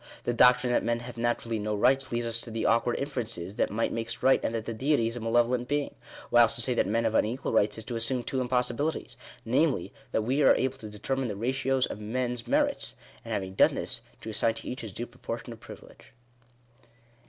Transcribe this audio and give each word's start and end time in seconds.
The 0.23 0.33
doctrine 0.33 0.73
that 0.73 0.83
men 0.83 1.01
have 1.01 1.15
naturally 1.15 1.59
no 1.59 1.75
rights 1.75 2.11
leads 2.11 2.41
to 2.41 2.49
the 2.49 2.65
awkward 2.65 2.95
inferences, 2.97 3.53
that 3.57 3.69
might 3.69 3.93
makes 3.93 4.23
right, 4.23 4.39
and 4.43 4.55
that 4.55 4.65
the 4.65 4.73
Deity 4.73 5.05
is 5.05 5.15
a 5.15 5.19
malevolent 5.19 5.67
being. 5.67 5.93
Whilst 6.31 6.55
to 6.55 6.61
say 6.63 6.73
that 6.73 6.87
men 6.87 7.03
have 7.03 7.13
unequal 7.13 7.53
rights 7.53 7.77
is 7.77 7.83
to 7.83 7.95
assume 7.95 8.23
two 8.23 8.41
impossibilities; 8.41 9.15
namely, 9.45 9.93
that 10.11 10.23
we 10.23 10.41
are 10.41 10.55
able 10.55 10.79
to 10.79 10.89
determine 10.89 11.27
the 11.27 11.35
ratios 11.35 11.85
of 11.85 11.99
men's 11.99 12.47
merits; 12.47 12.95
and 13.23 13.31
having 13.31 13.53
done 13.53 13.75
this, 13.75 14.01
to 14.21 14.31
assign 14.31 14.55
to 14.55 14.67
each 14.67 14.81
his 14.81 14.91
due 14.91 15.05
proportion 15.05 15.53
of 15.53 15.59
privilege. 15.59 16.13